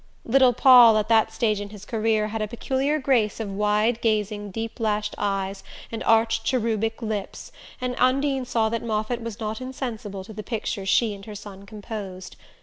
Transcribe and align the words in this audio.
Little 0.25 0.51
Paul, 0.53 0.97
at 0.97 1.09
that 1.09 1.31
stage 1.31 1.61
in 1.61 1.69
his 1.69 1.85
career, 1.85 2.29
had 2.29 2.41
a 2.41 2.47
peculiar 2.47 2.97
grace 2.97 3.39
of 3.39 3.51
wide 3.53 4.01
gazing 4.01 4.49
deep 4.49 4.79
lashed 4.79 5.13
eyes 5.19 5.63
and 5.91 6.03
arched 6.05 6.43
cherubic 6.43 7.03
lips, 7.03 7.51
and 7.79 7.93
Undine 7.99 8.45
saw 8.45 8.67
that 8.69 8.81
Moffatt 8.81 9.21
was 9.21 9.39
not 9.39 9.61
insensible 9.61 10.23
to 10.23 10.33
the 10.33 10.41
picture 10.41 10.87
she 10.87 11.13
and 11.13 11.25
her 11.27 11.35
son 11.35 11.67
composed. 11.67 12.35